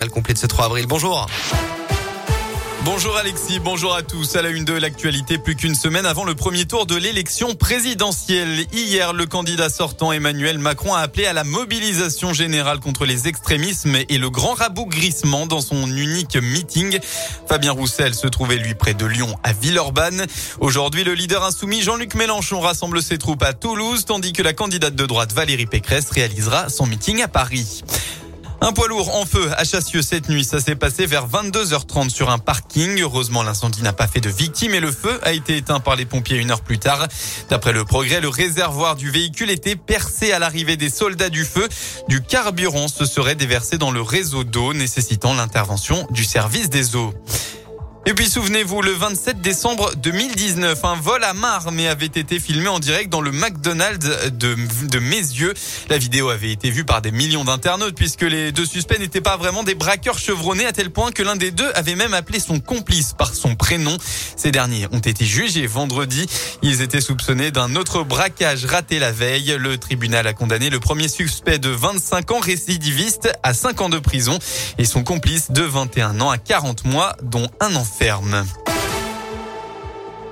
Elle 0.00 0.08
complète 0.08 0.38
ce 0.38 0.46
3 0.46 0.64
avril. 0.66 0.86
Bonjour. 0.86 1.26
Bonjour 2.86 3.14
Alexis, 3.18 3.58
bonjour 3.60 3.94
à 3.94 4.02
tous. 4.02 4.36
À 4.36 4.42
la 4.42 4.48
une 4.48 4.64
de 4.64 4.72
l'actualité, 4.72 5.36
plus 5.36 5.54
qu'une 5.54 5.74
semaine 5.74 6.06
avant 6.06 6.24
le 6.24 6.34
premier 6.34 6.64
tour 6.64 6.86
de 6.86 6.96
l'élection 6.96 7.54
présidentielle. 7.54 8.64
Hier, 8.72 9.12
le 9.12 9.26
candidat 9.26 9.68
sortant 9.68 10.12
Emmanuel 10.12 10.58
Macron 10.58 10.94
a 10.94 11.00
appelé 11.00 11.26
à 11.26 11.34
la 11.34 11.44
mobilisation 11.44 12.32
générale 12.32 12.80
contre 12.80 13.04
les 13.04 13.28
extrémismes 13.28 13.96
et 14.08 14.16
le 14.16 14.30
grand 14.30 14.54
rabougrissement 14.54 15.46
dans 15.46 15.60
son 15.60 15.94
unique 15.94 16.36
meeting. 16.36 16.98
Fabien 17.46 17.72
Roussel 17.72 18.14
se 18.14 18.26
trouvait 18.26 18.56
lui 18.56 18.74
près 18.74 18.94
de 18.94 19.04
Lyon 19.04 19.36
à 19.42 19.52
Villeurbanne. 19.52 20.24
Aujourd'hui, 20.60 21.04
le 21.04 21.12
leader 21.12 21.44
insoumis 21.44 21.82
Jean-Luc 21.82 22.14
Mélenchon 22.14 22.60
rassemble 22.60 23.02
ses 23.02 23.18
troupes 23.18 23.42
à 23.42 23.52
Toulouse, 23.52 24.06
tandis 24.06 24.32
que 24.32 24.42
la 24.42 24.54
candidate 24.54 24.94
de 24.94 25.04
droite 25.04 25.34
Valérie 25.34 25.66
Pécresse 25.66 26.10
réalisera 26.10 26.70
son 26.70 26.86
meeting 26.86 27.20
à 27.20 27.28
Paris. 27.28 27.82
Un 28.62 28.72
poids 28.72 28.88
lourd 28.88 29.16
en 29.16 29.24
feu 29.24 29.50
à 29.56 29.64
Chassieux 29.64 30.02
cette 30.02 30.28
nuit. 30.28 30.44
Ça 30.44 30.60
s'est 30.60 30.74
passé 30.74 31.06
vers 31.06 31.26
22h30 31.26 32.10
sur 32.10 32.28
un 32.28 32.38
parking. 32.38 33.00
Heureusement, 33.00 33.42
l'incendie 33.42 33.82
n'a 33.82 33.94
pas 33.94 34.06
fait 34.06 34.20
de 34.20 34.28
victimes 34.28 34.74
et 34.74 34.80
le 34.80 34.92
feu 34.92 35.18
a 35.22 35.32
été 35.32 35.56
éteint 35.56 35.80
par 35.80 35.96
les 35.96 36.04
pompiers 36.04 36.36
une 36.36 36.50
heure 36.50 36.60
plus 36.60 36.78
tard. 36.78 37.08
D'après 37.48 37.72
le 37.72 37.86
progrès, 37.86 38.20
le 38.20 38.28
réservoir 38.28 38.96
du 38.96 39.10
véhicule 39.10 39.50
était 39.50 39.76
percé 39.76 40.32
à 40.32 40.38
l'arrivée 40.38 40.76
des 40.76 40.90
soldats 40.90 41.30
du 41.30 41.44
feu. 41.44 41.66
Du 42.08 42.20
carburant 42.20 42.88
se 42.88 43.06
serait 43.06 43.34
déversé 43.34 43.78
dans 43.78 43.90
le 43.90 44.02
réseau 44.02 44.44
d'eau, 44.44 44.74
nécessitant 44.74 45.32
l'intervention 45.32 46.06
du 46.10 46.24
service 46.24 46.68
des 46.68 46.96
eaux. 46.96 47.14
Et 48.06 48.14
puis 48.14 48.30
souvenez-vous, 48.30 48.80
le 48.80 48.92
27 48.92 49.42
décembre 49.42 49.94
2019, 49.96 50.84
un 50.86 50.94
vol 50.94 51.22
à 51.22 51.34
main 51.34 51.50
armée 51.50 51.86
avait 51.86 52.06
été 52.06 52.40
filmé 52.40 52.66
en 52.66 52.78
direct 52.78 53.10
dans 53.10 53.20
le 53.20 53.30
McDonald's 53.30 54.08
de, 54.32 54.56
de 54.86 54.98
Mézieux. 54.98 55.52
La 55.90 55.98
vidéo 55.98 56.30
avait 56.30 56.50
été 56.50 56.70
vue 56.70 56.84
par 56.84 57.02
des 57.02 57.10
millions 57.10 57.44
d'internautes 57.44 57.94
puisque 57.94 58.22
les 58.22 58.52
deux 58.52 58.64
suspects 58.64 58.98
n'étaient 58.98 59.20
pas 59.20 59.36
vraiment 59.36 59.64
des 59.64 59.74
braqueurs 59.74 60.18
chevronnés 60.18 60.64
à 60.64 60.72
tel 60.72 60.88
point 60.88 61.12
que 61.12 61.22
l'un 61.22 61.36
des 61.36 61.50
deux 61.50 61.70
avait 61.74 61.94
même 61.94 62.14
appelé 62.14 62.40
son 62.40 62.58
complice 62.58 63.12
par 63.12 63.34
son 63.34 63.54
prénom. 63.54 63.98
Ces 64.34 64.50
derniers 64.50 64.86
ont 64.92 65.00
été 65.00 65.26
jugés 65.26 65.66
vendredi. 65.66 66.26
Ils 66.62 66.80
étaient 66.80 67.02
soupçonnés 67.02 67.50
d'un 67.50 67.76
autre 67.76 68.02
braquage 68.02 68.64
raté 68.64 68.98
la 68.98 69.12
veille. 69.12 69.56
Le 69.58 69.76
tribunal 69.76 70.26
a 70.26 70.32
condamné 70.32 70.70
le 70.70 70.80
premier 70.80 71.08
suspect 71.08 71.58
de 71.58 71.68
25 71.68 72.30
ans 72.30 72.40
récidiviste 72.40 73.30
à 73.42 73.52
5 73.52 73.82
ans 73.82 73.90
de 73.90 73.98
prison 73.98 74.38
et 74.78 74.86
son 74.86 75.04
complice 75.04 75.50
de 75.50 75.62
21 75.62 76.22
ans 76.22 76.30
à 76.30 76.38
40 76.38 76.86
mois 76.86 77.14
dont 77.22 77.46
un 77.60 77.76
enfant 77.76 77.89
ferme. 77.90 78.69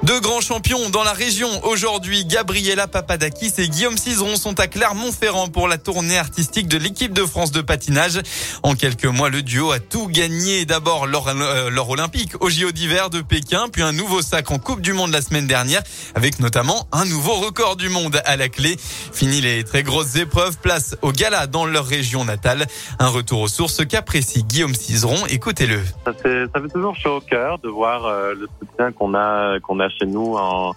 Deux 0.09 0.21
grands 0.21 0.41
champions 0.41 0.89
dans 0.89 1.05
la 1.05 1.13
région 1.13 1.51
aujourd'hui, 1.65 2.25
Gabriela 2.25 2.87
Papadakis 2.87 3.53
et 3.59 3.69
Guillaume 3.69 3.99
Cizeron 3.99 4.37
sont 4.37 4.59
à 4.59 4.67
Clermont-Ferrand 4.67 5.49
pour 5.49 5.69
la 5.69 5.77
tournée 5.77 6.17
artistique 6.17 6.67
de 6.67 6.79
l'équipe 6.79 7.13
de 7.13 7.27
France 7.27 7.53
de 7.53 7.61
patinage. 7.61 8.19
En 8.63 8.75
quelques 8.75 9.05
mois, 9.05 9.29
le 9.29 9.43
duo 9.43 9.71
a 9.71 9.81
tout 9.81 10.09
gagné. 10.09 10.65
D'abord 10.65 11.07
l'or 11.07 11.29
euh, 11.29 11.71
olympique 11.91 12.33
au 12.41 12.49
JO 12.49 12.73
d'hiver 12.73 13.11
de 13.11 13.21
Pékin, 13.21 13.67
puis 13.71 13.83
un 13.83 13.93
nouveau 13.93 14.23
sac 14.23 14.51
en 14.51 14.59
Coupe 14.59 14.81
du 14.81 14.95
Monde 14.95 15.13
la 15.13 15.21
semaine 15.21 15.47
dernière, 15.47 15.83
avec 16.15 16.41
notamment 16.41 16.89
un 16.91 17.05
nouveau 17.05 17.35
record 17.35 17.77
du 17.77 17.91
monde 17.91 18.19
à 18.25 18.39
la 18.39 18.49
clé. 18.49 18.79
Fini 19.13 19.43
les 19.43 19.63
très 19.63 19.83
grosses 19.83 20.17
épreuves, 20.17 20.57
place 20.57 20.97
au 21.03 21.13
gala 21.13 21.47
dans 21.47 21.67
leur 21.67 21.85
région 21.85 22.25
natale. 22.25 22.65
Un 22.99 23.09
retour 23.09 23.43
aux 23.43 23.49
sources 23.49 23.85
qu'apprécie 23.85 24.43
Guillaume 24.43 24.75
Cizeron. 24.75 25.27
Écoutez-le. 25.29 25.81
Ça 26.07 26.15
fait, 26.15 26.49
toujours 26.73 26.97
chaud 26.97 27.17
au 27.17 27.21
cœur 27.21 27.59
de 27.59 27.69
voir 27.69 28.07
euh, 28.07 28.33
le 28.33 28.49
soutien 28.59 28.91
qu'on 28.93 29.15
a, 29.15 29.61
qu'on 29.61 29.81
a 29.81 29.91
chez 29.99 30.07
nous, 30.07 30.37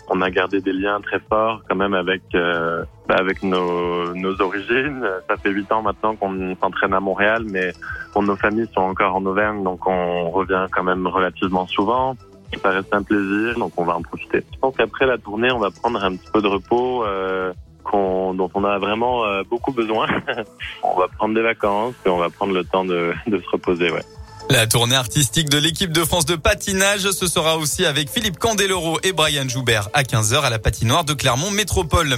on 0.09 0.21
a 0.21 0.29
gardé 0.29 0.61
des 0.61 0.73
liens 0.73 0.99
très 1.01 1.19
forts 1.19 1.61
quand 1.67 1.75
même 1.75 1.93
avec 1.93 2.21
euh, 2.33 2.83
bah, 3.07 3.15
avec 3.19 3.43
nos, 3.43 4.13
nos 4.15 4.41
origines. 4.41 5.05
Ça 5.29 5.37
fait 5.37 5.51
huit 5.51 5.71
ans 5.71 5.81
maintenant 5.81 6.15
qu'on 6.15 6.55
s'entraîne 6.61 6.93
à 6.93 6.99
Montréal, 6.99 7.45
mais 7.49 7.71
nos 8.15 8.35
familles 8.35 8.69
sont 8.73 8.81
encore 8.81 9.15
en 9.15 9.25
Auvergne, 9.25 9.63
donc 9.63 9.85
on 9.87 10.29
revient 10.29 10.65
quand 10.71 10.83
même 10.83 11.07
relativement 11.07 11.67
souvent. 11.67 12.15
Ça 12.61 12.69
reste 12.69 12.93
un 12.93 13.03
plaisir, 13.03 13.57
donc 13.57 13.71
on 13.77 13.85
va 13.85 13.95
en 13.95 14.01
profiter. 14.01 14.43
Je 14.53 14.59
pense 14.59 14.75
qu'après 14.75 15.05
la 15.05 15.17
tournée, 15.17 15.51
on 15.51 15.59
va 15.59 15.71
prendre 15.71 16.03
un 16.03 16.15
petit 16.15 16.29
peu 16.31 16.41
de 16.41 16.47
repos. 16.47 17.05
Euh, 17.05 17.53
dont 17.91 18.49
on 18.53 18.63
a 18.63 18.77
vraiment 18.77 19.25
euh, 19.25 19.43
beaucoup 19.49 19.71
besoin. 19.71 20.07
on 20.83 20.97
va 20.97 21.07
prendre 21.09 21.35
des 21.35 21.41
vacances 21.41 21.95
et 22.05 22.09
on 22.09 22.17
va 22.17 22.29
prendre 22.29 22.53
le 22.53 22.63
temps 22.63 22.85
de, 22.85 23.13
de 23.27 23.37
se 23.37 23.49
reposer, 23.49 23.91
ouais. 23.91 24.03
La 24.51 24.67
tournée 24.67 24.97
artistique 24.97 25.47
de 25.47 25.57
l'équipe 25.57 25.93
de 25.93 26.03
France 26.03 26.25
de 26.25 26.35
patinage, 26.35 27.09
ce 27.11 27.25
sera 27.25 27.57
aussi 27.57 27.85
avec 27.85 28.09
Philippe 28.09 28.37
Candeloro 28.37 28.99
et 29.01 29.13
Brian 29.13 29.47
Joubert 29.47 29.87
à 29.93 30.03
15h 30.03 30.41
à 30.41 30.49
la 30.49 30.59
patinoire 30.59 31.05
de 31.05 31.13
Clermont 31.13 31.51
Métropole. 31.51 32.17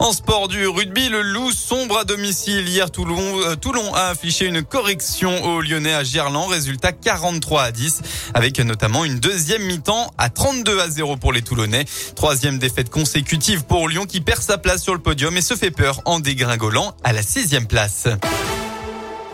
En 0.00 0.12
sport 0.12 0.48
du 0.48 0.66
rugby, 0.66 1.08
le 1.08 1.22
loup 1.22 1.52
sombre 1.52 1.98
à 1.98 2.04
domicile. 2.04 2.68
Hier, 2.68 2.90
Toulon, 2.90 3.40
euh, 3.42 3.54
Toulon 3.54 3.94
a 3.94 4.06
affiché 4.06 4.46
une 4.46 4.64
correction 4.64 5.44
au 5.44 5.60
Lyonnais 5.60 5.94
à 5.94 6.02
Gerland. 6.02 6.48
Résultat 6.48 6.90
43 6.90 7.62
à 7.62 7.70
10 7.70 8.00
avec 8.34 8.58
notamment 8.58 9.04
une 9.04 9.20
deuxième 9.20 9.62
mi-temps 9.62 10.10
à 10.18 10.28
32 10.28 10.80
à 10.80 10.90
0 10.90 11.18
pour 11.18 11.32
les 11.32 11.42
Toulonnais. 11.42 11.84
Troisième 12.16 12.58
défaite 12.58 12.90
consécutive 12.90 13.62
pour 13.62 13.88
Lyon 13.88 14.06
qui 14.06 14.20
perd 14.20 14.42
sa 14.42 14.58
place 14.58 14.82
sur 14.82 14.94
le 14.94 15.00
podium 15.00 15.36
et 15.36 15.40
se 15.40 15.54
fait 15.54 15.70
peur 15.70 16.00
en 16.04 16.18
dégringolant 16.18 16.96
à 17.04 17.12
la 17.12 17.22
sixième 17.22 17.68
place. 17.68 18.08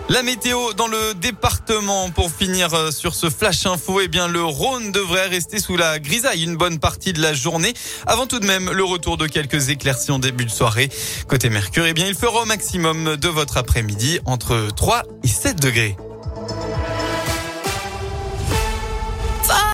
La 0.09 0.22
météo 0.22 0.72
dans 0.72 0.87
le 0.87 1.15
département 1.15 2.11
pour 2.11 2.31
finir 2.31 2.72
euh, 2.75 2.93
sur 2.93 3.17
ce 3.17 3.28
flash 3.28 3.67
info, 3.67 4.00
eh 4.00 4.06
bien 4.06 4.28
le 4.28 4.44
Rhône 4.44 4.93
devrait 4.93 5.27
rester 5.27 5.59
sous 5.59 5.77
la 5.77 5.99
grisaille 5.99 6.44
une 6.44 6.56
bonne 6.56 6.78
partie 6.78 7.12
de 7.12 7.21
la 7.21 7.34
journée. 7.34 7.75
Avant 8.06 8.28
tout 8.28 8.39
de 8.39 8.47
même 8.47 8.71
le 8.71 8.84
retour 8.84 9.17
de 9.17 9.27
quelques 9.27 9.69
éclaircies 9.69 10.12
en 10.12 10.21
début 10.21 10.44
de 10.44 10.50
soirée. 10.50 10.91
Côté 11.27 11.50
Mercure, 11.50 11.87
eh 11.87 11.93
bien 11.93 12.06
il 12.06 12.15
fera 12.15 12.43
au 12.43 12.47
maximum 12.47 13.17
de 13.17 13.28
votre 13.28 13.56
après-midi 13.56 14.21
entre 14.27 14.69
3 14.77 15.03
et 15.25 15.28
7 15.28 15.61
degrés. 15.61 15.97